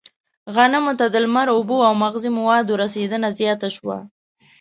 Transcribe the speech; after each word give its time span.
غنمو 0.53 0.93
ته 0.99 1.05
د 1.09 1.15
لمر، 1.25 1.47
اوبو 1.53 1.77
او 1.87 1.93
مغذي 2.03 2.31
موادو 2.37 2.79
رسېدنه 2.83 3.27
زیاته 3.39 3.67
شوه. 3.75 3.97